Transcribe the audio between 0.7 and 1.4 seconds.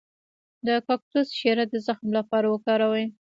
کاکتوس